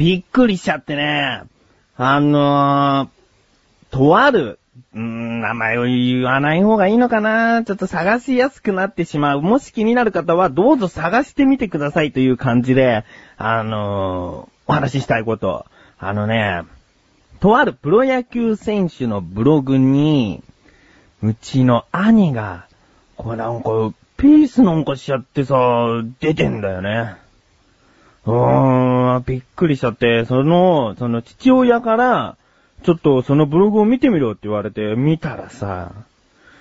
[0.00, 1.42] びっくりしちゃってね。
[1.98, 4.58] あのー、とある、
[4.94, 9.42] うーん、名前を言わない方がいいのかなちょっと探しやすくなってしまう。
[9.42, 13.04] もし気になる方はどうぞ探してみてくださいという感じで、
[13.36, 15.66] あのー、お話ししたいこと。
[15.98, 16.62] あのね、
[17.40, 20.42] とあるプロ野球選手のブログに、
[21.22, 22.64] うちの兄が、
[23.18, 23.68] これなんか、
[24.16, 25.56] ピースなんかしちゃってさ、
[26.20, 27.16] 出てんだよね。
[28.24, 28.89] うーん、
[29.20, 32.36] びっくりしちゃって、その、その父親から、
[32.82, 35.92] ちょっとそのブログを見てみろって言われて、見たらさ、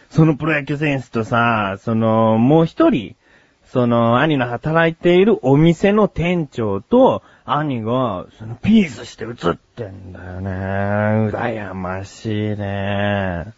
[0.10, 3.16] そのプロ野球選手とさ、その、もう一人、
[3.72, 10.50] その、兄の働いているお店の店長と、兄が、その、ピースして映ってんだよね。
[11.32, 13.54] 羨ましいね。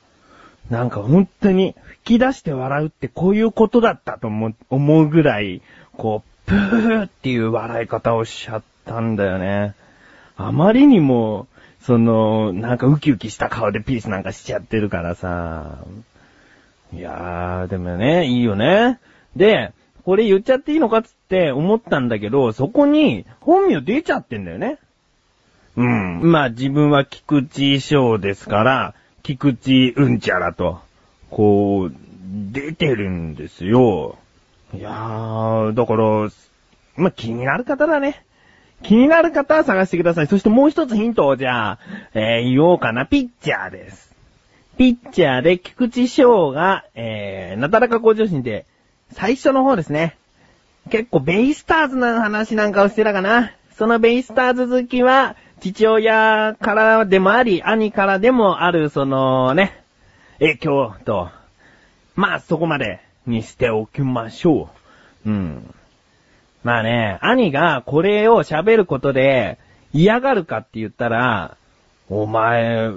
[0.70, 5.62] なんか本当に、吹き出して笑うってこういうことだったと思う思うぐらい、
[5.94, 9.76] こう、プーっていう笑い方をしちゃったんだよね。
[10.38, 11.48] あまりにも、
[11.82, 15.78] その、なんかウキウキした顔でピースなんかしちゃってるからさ。
[16.94, 19.00] いやー、でもね、いいよね。
[19.36, 19.72] で、
[20.04, 24.78] これ言っちゃっていいのかっつって思ったんだけど、そこに本名出ちゃってんだよね。
[25.76, 26.32] うん。
[26.32, 28.94] まあ自分は菊池翔ですから、
[29.24, 30.80] 菊池うんちゃらと、
[31.30, 31.94] こう、
[32.52, 34.18] 出てるんですよ。
[34.74, 36.30] いやー、だから、
[36.98, 38.26] まあ気になる方だね。
[38.84, 40.28] 気になる方は探してください。
[40.28, 41.80] そしてもう一つヒントをじゃあ、
[42.14, 43.06] えー、言おうかな。
[43.06, 44.16] ピッチャーです。
[44.78, 48.66] ピッチャーで菊池翔が、えー、なだらか向上心で、
[49.12, 50.18] 最初の方ですね。
[50.90, 53.52] 結構ベイスターズの話なんかをしてたかな。
[53.78, 59.84] そのベイスターズ好きは、父親からでもあり、兄からでもある、そのね、
[60.40, 61.30] 影響と、
[62.16, 64.70] まあそこまでにしておきましょ
[65.26, 65.30] う。
[65.30, 65.76] うん。
[66.64, 69.58] まあね、兄がこれを喋ることで
[69.94, 71.58] 嫌がるかって言ったら、
[72.10, 72.92] お前、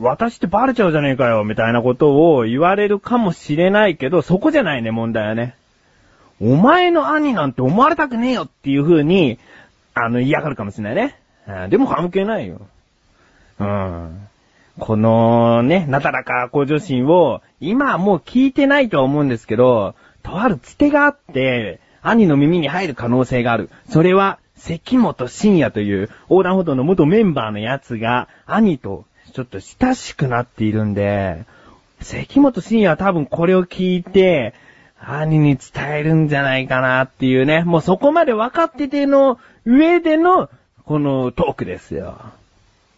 [0.00, 5.54] 私ってバレちゃうじゃねえかよ、みたいなことを言われるかもしれないけど、そこじゃないね、問題はね。
[6.40, 9.38] お前の兄なんて思われたくねえよっていう風に、
[9.94, 11.68] あの、嫌がるかもしれないね。
[11.70, 12.60] でも関係ないよ。
[13.58, 14.28] うん。
[14.78, 23.70] このね、なだらか向上心を、今はもう聞いてないとは思うんですけど、とあるつてがあって、兄の耳に入る可能性がある。
[23.88, 31.44] それは、関本信也という横断歩道の元メンバーのやつが、兄とちょっと親しくなっているんで、
[32.00, 34.54] 関本信也は多分これを聞いて、
[34.98, 40.48] 兄に伝えるんじゃないかなっていうね、もうそこまで分かってての上での、
[40.84, 42.16] このトークですよ。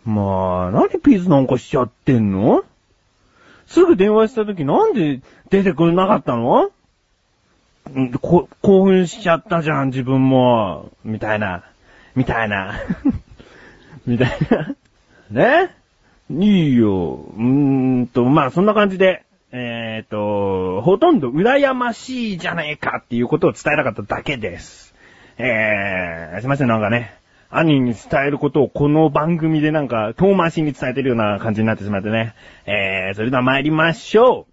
[0.04, 2.64] まあ、何ピースなんかしちゃってんの？
[3.66, 5.20] すぐ電話した時なんで
[5.50, 6.70] 出てくれなかったの？
[8.20, 10.90] こ興奮しちゃったじゃん、自分も。
[11.04, 11.64] みたいな。
[12.14, 12.74] みたいな。
[14.06, 14.74] みたいな。
[15.30, 15.70] ね？
[16.30, 17.14] いいよ。
[17.14, 24.94] うーんと、まあそんな感じで、えっ、と、ほとんど羨ましいじゃねえかっていうことを伝えなかっただけです。
[25.38, 27.14] えー、すいません、なんかね、
[27.50, 32.34] 兄に伝えることをこの番組でなんか遠回しに伝えてるような感じになってしまってね。
[32.66, 34.52] えー、それでは参りましょう。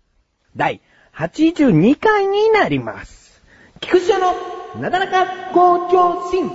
[0.56, 0.80] 第
[1.14, 3.25] 82回になります。
[3.82, 4.34] 菊池の
[4.80, 6.50] なだらか向上心。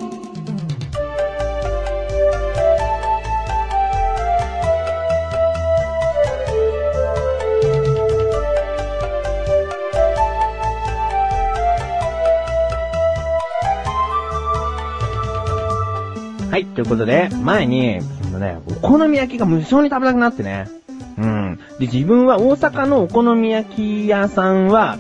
[16.50, 20.68] はい、ということで、前に、そのね、お好み焼きが無性に食べたくなってね。
[21.16, 21.60] うん。
[21.78, 24.98] で、自分は大阪のお好み焼き屋さんは、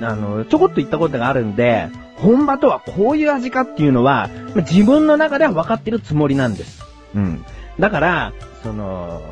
[0.00, 6.84] あの、ちょこっと行ったことがあるんで、本場とはこういう味かっていうのは、ま自分の中では分かってるつもりなんです。
[7.14, 7.44] うん。
[7.78, 9.22] だから、その、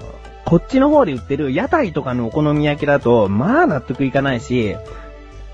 [0.44, 4.76] こっちの方で売ってる屋台とかのお好み焼きだと、まあ納得いかないし、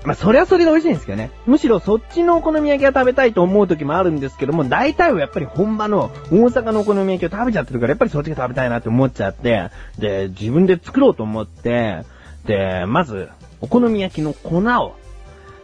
[0.05, 1.31] まあ、それはそれで美味しいんですけどね。
[1.45, 12.03] むしろそっちのお好み焼きが食べたいと思う時もあるんですけども、大体はやっぱり本場の大阪のお好み焼きを食べちゃってるから、やっぱりそっちが食べたいなって思っちゃって、で、自分で作ろうと思って、
[12.45, 13.29] で、まず、
[13.61, 14.95] お好み焼きの粉を、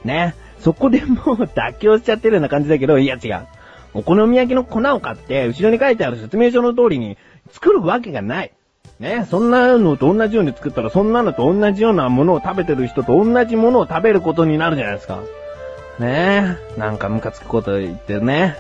[0.04, 3.48] ね、そこでもう妥協しちゃってるような感じだけど、いや違う。
[3.94, 7.18] お好み焼きの粉を買って、後ろに書いてある説明書の通りに
[7.52, 8.52] 作るわけがない。
[9.00, 15.22] ね、そんなのと同じように作ったら、そんなのと同じようなものを食べてる人と同じものを食べることになるじゃないですか。
[16.00, 18.56] ねえなんかムカつくこと言ってるね。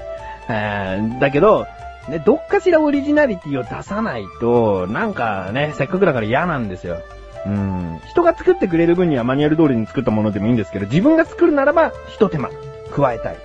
[0.49, 1.67] えーだけど、
[2.09, 6.97] ね、どっかしらオリジナリティを出さないと、なんかね、せっかくだから嫌なんですよ。
[7.45, 7.99] うん。
[8.07, 12.49] 人が作ってくれる分にはマニュアル通りに作ったものでもいいんですけど、自分が作るならば、一手間、
[12.91, 13.37] 加えたい。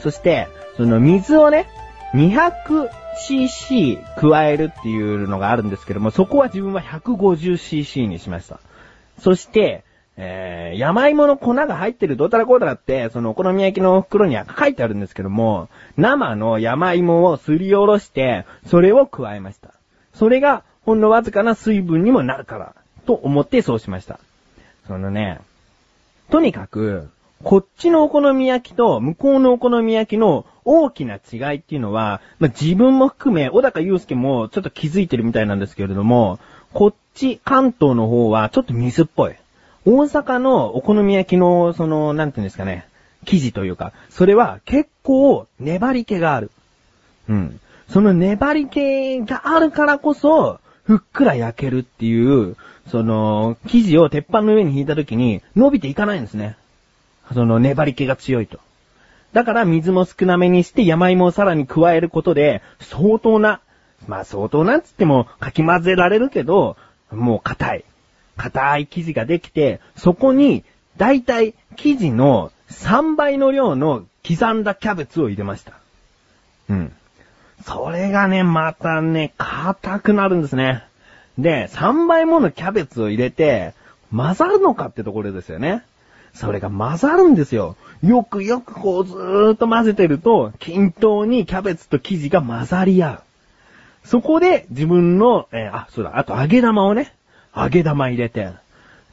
[0.00, 1.68] そして、その水をね、
[2.14, 8.60] 200cc 加えるっていうのがあるんですけども、そこは自分は 150cc にしました。
[9.18, 9.84] そして、
[10.16, 19.70] えー、山芋の粉が入ってるどうたらこうたらって、そのお好み焼きの袋には書いてあるんですけども、生の山芋をすりおろして、それを加えました。
[20.14, 22.74] それが、ほんのわずかな水分にもなるから、
[23.06, 24.18] と思ってそうしました。
[24.86, 25.40] そのね、
[26.30, 27.08] とにかく、
[27.42, 36.38] こっちのお好み焼きと向こうのお好み焼きの大きな違いっていうのは、まあ、自分も含め、小高祐介もちょっと気づいてるみたいなんですけれども、
[36.72, 39.34] こっち、関東の方はちょっと水っぽい。
[39.84, 42.86] 大阪のお好み焼きの、その、なんていうんですかね、
[43.24, 46.50] 生地というか、それは結構粘り気がある。
[47.28, 47.60] うん。
[47.88, 52.56] その粘り気があるからこそ、ふっくら焼けるっていう、
[52.88, 56.56] その、生地を鉄板の上に引いた時に伸びていかないんですね。
[57.32, 58.58] その粘り気が強いと。
[59.32, 63.60] だから水も少なめにして山芋をさらに加えることで、相当な、
[64.06, 66.76] まあ相当なっつってもかき混ぜられるけど、
[67.10, 67.84] もう硬い。
[68.36, 70.64] 硬い生地ができて、そこに、
[70.96, 75.72] だいたい生地の3倍の量の刻んだキャベツを入れました。
[76.68, 76.92] うん。
[77.64, 80.84] それがね、またね、硬くなるんですね。
[81.38, 83.74] で、3倍ものキャベツを入れて、
[84.14, 85.82] 混ざるのかってところですよね。
[86.34, 87.76] それが混ざるんですよ。
[88.02, 93.22] よくよくこうずーっと混ぜてると、均等にキャベツと生地が混ざり合う。
[94.04, 97.14] そこで自分の、えーあ、そうだ、あと揚げ玉をね、
[97.56, 98.50] 揚げ玉入れて。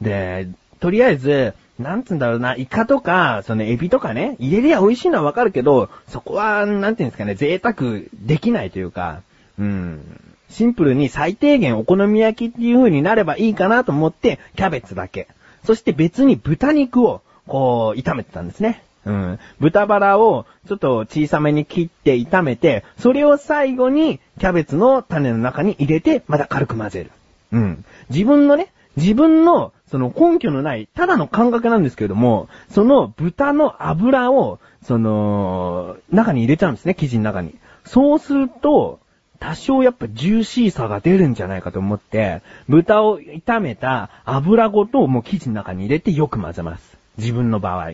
[0.00, 0.48] で、
[0.80, 9.22] とりあえず、なんつうんだろうな、イカとか、そのエビとかね、入れりゃ美味しいのはわかるけど、そこは、なんていうんですかね、贅沢できないというか、
[9.58, 10.20] うん。
[10.50, 15.28] シンプルに最低限お好み焼きっていう風になればいいかなと思って、キャベツだけ。
[15.64, 18.82] そして別に豚肉を、こう、炒めてたんですね。
[19.06, 19.38] うん。
[19.60, 27.10] 豚バラをちょっと小さめに切って炒めて、それを最後にキャベツの種の中に入れて、また軽く混ぜる。
[27.52, 27.84] うん。
[28.10, 37.54] 自分のね、自分の、その根拠のない、ただの感覚なんですけれども、その豚の油を、その、中に入れちゃうんですね、生地の中に。
[37.84, 39.00] そうすると、
[39.40, 46.96] 多少やっぱジューシーさが出るんじゃないかと思って、豚を炒めた油ごともう生地の中に入れてよく混ぜます。
[47.16, 47.92] 自分の場合。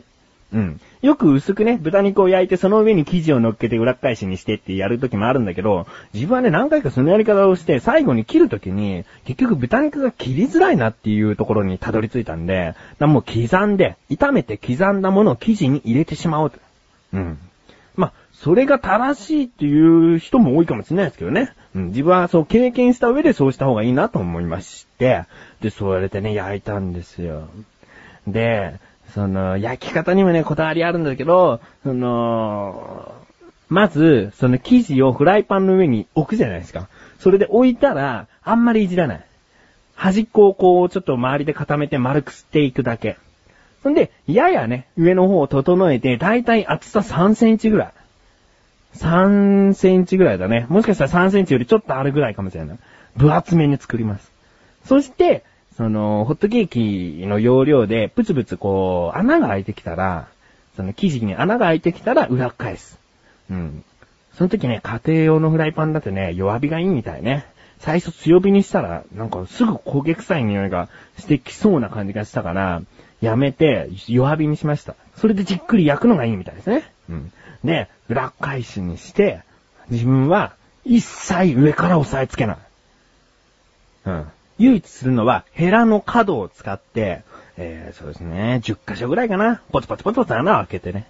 [0.53, 0.81] うん。
[1.03, 16.59] よく薄くね、豚肉を焼いてその上に生地を乗っけて裏返しにしてってやるときもあるんだけど、自分はね、何回かそのやり方をして、最後に切るときに、結局豚肉が切りづらいなっていうところにたどり着いたんで、だからもう刻んで、炒めて刻んだものを生地に入れてしまおうと。
[17.13, 17.39] うん。
[17.97, 21.53] ま、それが正しいっていう人も多いかもしれないですけどね。
[21.75, 25.25] うん、自分はそう経験した上でそうした方がいいなと思いまして、
[25.61, 27.49] で、そうやれてね、焼いたんですよ。
[28.27, 28.75] で、
[29.15, 33.13] その、焼き方にもね、こだわりあるんだけど、その、
[33.69, 36.89] まず、その生地をフライパンの上に置くじゃないですか。
[37.19, 39.25] それで置いたら、あんまりいじらない。
[39.95, 43.17] 端っこをこう、ちょっと周りで固めて丸くしていくだけ。
[43.83, 47.93] そんで、ややね、上の方を整えて、だいたい厚さ3センチぐらい。
[48.97, 50.67] 3センチぐらいだね。
[50.69, 52.79] もしかしたら3センチよりちょっとあるぐらいかもしれない。
[53.17, 54.31] 分厚めに作ります。
[54.85, 55.45] そして、
[55.77, 60.29] その、ホットケーキの容量で、プツプツこう、穴が開いてきたら、
[60.77, 62.99] その生地に穴が開いてきたら裏返す。
[63.51, 63.85] うん。
[64.35, 67.47] その時ね、家庭用のフライパンだとね、弱火がいいみたいね。
[67.79, 72.83] 最初強火にしたら、なんかすぐ焦げ臭い匂いがしてきそうな感じがしたから、
[73.21, 74.95] やめて、弱火にしました。
[75.17, 76.91] それでじっくり焼くのがいいみたいですね。
[77.11, 77.33] うん。
[77.65, 79.41] で、裏返しにして、
[79.91, 80.55] 自分は
[80.85, 82.57] 一切上から押さえつけない。
[84.07, 84.27] うん。
[84.59, 87.23] 唯一するのは、ヘラの角を使って、
[87.57, 89.63] えー、そうですね、10箇所ぐらいかな。
[89.71, 91.07] ポツポツポツポツ穴を開けてね。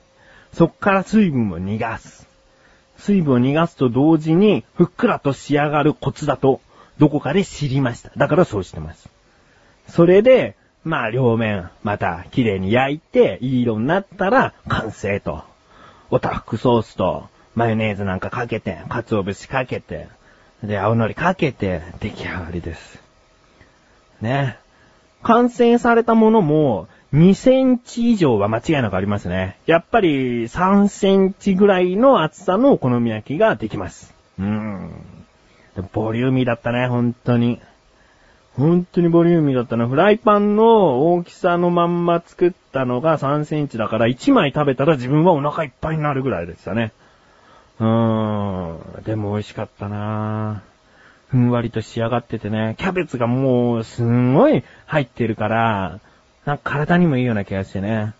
[0.52, 2.26] そっから水分を逃がす。
[2.98, 6.60] 水分を逃がすと同時に、ふっくらと仕上がるコツだと、
[6.98, 8.10] どこかで知りました。
[8.16, 9.08] だからそうしてます。
[9.88, 15.42] それで、まあ両面、また綺麗に焼いて、いい色になったら、完成と。
[16.10, 20.08] おたふくソースと、マヨネーズなんかかけて、鰹節かけて、
[20.62, 23.05] で、青のりかけて、出来上がりです。
[24.20, 24.58] ね。
[25.22, 29.58] 完成されたものも、2センチ以上は間違いなくありますね。
[29.66, 34.14] やっぱり3センチぐらいの厚さのお好み焼きができます。
[34.38, 34.90] うん。
[35.92, 37.60] ボリューミーだったね、本当に。
[38.56, 39.86] 本当にボリューミーだったな。
[39.86, 46.92] フライパンの大きさのまんま作ったのが3センチだから1枚食べたら自分はお腹いっぱいになるぐらいでしたね。
[47.78, 49.02] うーん。
[49.04, 50.75] でも美味しかったなぁ
[51.28, 56.00] ふんわりと仕上がっててね、キャベツがもうすんごい入ってるから、
[56.44, 58.14] なんか体にもいいような気がしてね。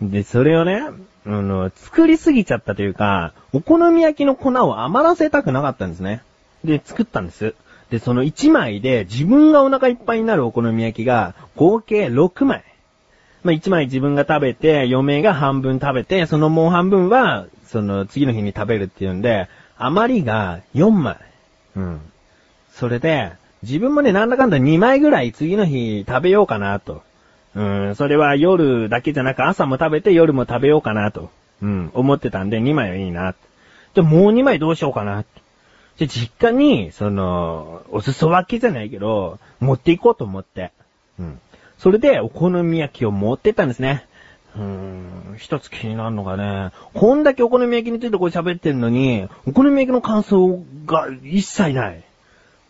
[0.00, 0.80] で、それをね、
[1.26, 6.22] あの、作りすぎちゃったというか、お好み焼きの粉を余らせたくなかったんですね。
[6.64, 7.54] で、作ったんです。
[7.90, 12.64] で、その1枚で自分がお腹いっぱいになるお好み焼きが合計6枚。
[13.42, 19.48] まあ、1枚自分が食べて、嫁が半分食べて、そのもう半分は、その次の日に食べるっていうんで、
[19.84, 21.16] 余りが4枚。
[21.76, 22.00] うん。
[22.70, 27.02] それで、自分もね、なんだかんだ2枚ぐらい次の日食べようかなと。
[27.54, 31.30] うん、それは夜だけじゃなく朝も食べて夜も食べようかなと。
[31.60, 33.34] うん、思ってたんで2枚はいいな。
[33.94, 35.24] じゃ、もう2枚どうしようかな。
[35.98, 40.72] で、実家に、その、お裾分けじゃないけど、持っていこうと思って。
[41.20, 41.40] うん。
[41.78, 44.06] それで、お好み焼きを持ってったんですね。
[44.56, 52.04] うーん、一つ気になるのがね、こんだけお好み焼きについてこれ喋ってんのに、お好み焼きの感想が一切ない。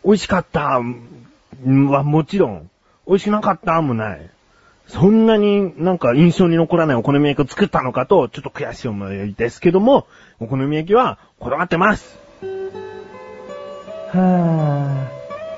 [0.05, 2.71] 美味しかった、んはもちろん、
[3.07, 4.31] 美味しくなかったもない。
[4.89, 10.07] そんなになんか印象に残らないお好み焼きを作ったのかと、ちょっと悔しい思いですけども、
[10.39, 12.19] お好み焼きはこだわってます。
[14.12, 15.09] は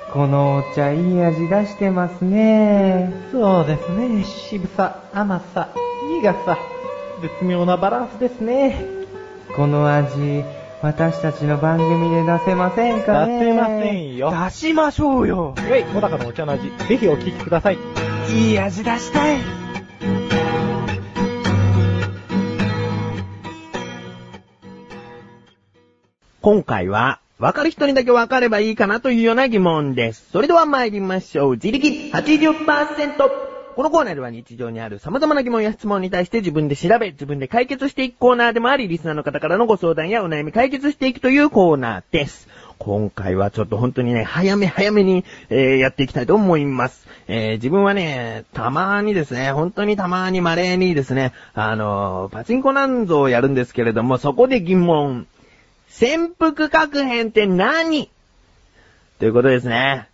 [0.09, 3.11] ぁ、このお茶いい味出してますね。
[3.31, 4.23] そうですね。
[4.23, 5.69] 渋さ、甘さ、
[6.05, 6.57] 苦さ、
[7.21, 8.85] 絶妙なバランスですね。
[9.55, 10.43] この味、
[10.81, 13.39] 私たちの番組で出せませんかね？
[13.39, 14.33] 出せませんよ。
[14.45, 15.55] 出しましょうよ。
[15.57, 17.77] はい、小高のお茶の味、ぜひお聞きください。
[18.29, 19.39] いい味出したい。
[26.41, 30.29] 今回は、わかる人にだけわかればいいかなというような疑問です。
[30.31, 31.51] それでは参りましょう。
[31.53, 33.44] 自力80%。
[33.75, 42.47] このコーナーでは日常にある様々な疑問や質問に対して自分で調べ、自分で解決していくコーナーでもあり、リスナーの方からのご相談やお悩み解決していくというコーナーです。
[42.77, 47.05] 今回はちょっと本当にね、早め早めに、えーやっていきたいと思います。
[47.27, 55.27] えー自分はね、たまにですね、本当にたまに稀にですね、あのーパチンコなんぞをやるんですけれども、そこで疑問。
[55.89, 58.09] 潜伏確変って何？
[59.19, 60.07] ということですね。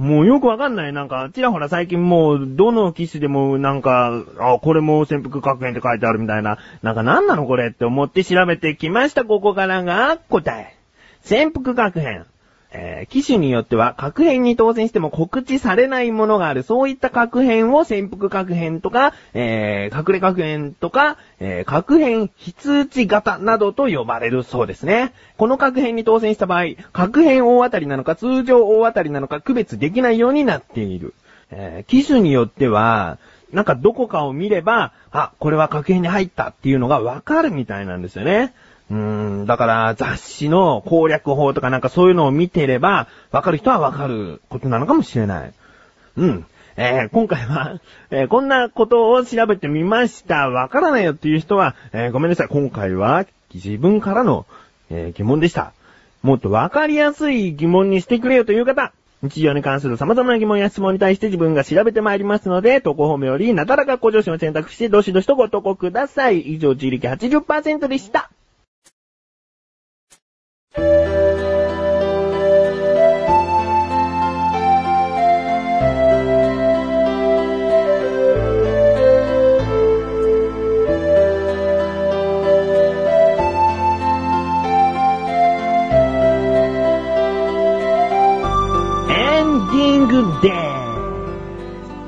[0.00, 0.94] もうよくわかんない。
[0.94, 6.56] なんか、ちらほら最近もう、どの機種でもなんか、あ、これも潜伏確変って書いてあるみたいな。
[6.80, 9.26] なんか何なのこれって思って調べてきました。
[9.26, 10.74] ここからが答え。
[11.20, 12.24] 潜伏確変。
[12.72, 16.62] えー機種によっては、確変に当選しても告知されないものがある。
[16.62, 25.12] そういった確変を潜伏確変とか、えー隠れ確変とか、えー確変非通知型などと呼ばれるそうですね。
[25.36, 31.14] この確変に当選した場合、確変大当たりなのか通常大当たりなのか区別できないようになっている。
[31.50, 33.18] えー機種によっては、
[33.52, 38.54] なんかどこかを見れば、あ、これは確変に入ったっていうのがわかるみたいなんですよね。
[38.90, 45.52] うーん、だから雑誌の攻略法とかなんかそういうのを見てれば、わかる人はわかることなのかもしれない。
[46.16, 46.46] うん。
[46.76, 47.80] えー今回は、
[48.10, 50.48] えーこんなことを調べてみました。
[50.48, 52.48] わからないよっていう人は、えーごめんなさい。
[52.48, 54.46] 今回は自分からの、
[54.90, 55.72] え疑問でした。
[56.22, 58.92] もっとわかりやすい疑問にしてくれよという方、
[59.22, 66.40] 日常に関する様々な疑問や質問に対して自分が調べてまいりますので、投稿方面よりなだらか向上心を選択して、どしどしとご投稿ください。
[66.40, 68.30] 以上、自力80%でした。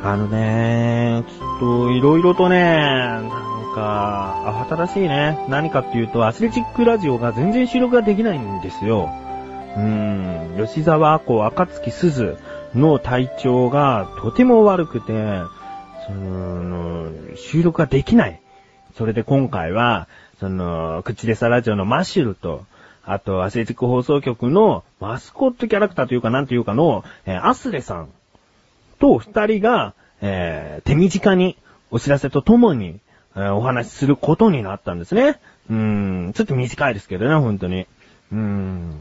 [0.05, 2.82] あのねちょっといろいろとね、
[4.43, 5.47] なんか、慌ただしいね。
[5.49, 9.11] 何かっていうと、アスレチックラジオが全然収録ができないんですよ。
[9.77, 12.37] うーん、吉沢子、赤月鈴
[12.75, 15.13] の体調がとても悪くて、
[16.07, 18.41] その、収録ができない。
[18.97, 20.09] それで今回は、
[20.41, 22.65] その、口でさラジオのマッシュルと、
[23.05, 28.09] あと、アスレチック放送局のマスコットキャラクターというかなんというかの、えーアスレさん
[28.99, 31.57] と二人が、えー手短に
[31.91, 33.01] お知らせとともに、
[33.35, 35.41] お話しすることになったんですね。
[35.71, 37.87] うん、ちょっと短いですけどね、本当に。
[38.33, 39.01] うん。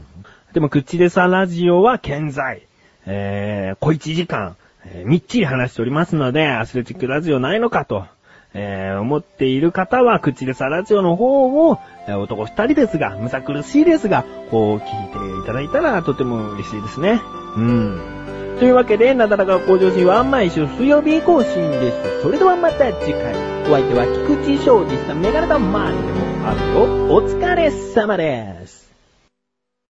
[0.52, 2.62] でも、口でさラジオは健在。
[3.06, 8.04] えー、小一時間、えーみっちり話しておりますので、アスレチックラジオないのかと、
[8.54, 17.20] えー思っている方は、口でさラジオの方を、えー男二人ですが、むさ苦しいですが、こう聞いていただいたらとても嬉しいですね。
[17.56, 18.00] うん。
[18.62, 22.22] というわけで、なだらか向上心は毎週水曜日更新です。
[22.22, 23.34] それではまた次回。
[23.64, 25.16] お相手は菊池翔でした。
[25.16, 27.12] メガネタマンでもあるよ。
[27.12, 28.81] お疲れ様です。